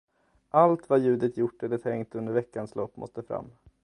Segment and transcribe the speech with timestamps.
[0.49, 3.45] Allt vad Judith gjort eller tänkt under veckans lopp måste fram.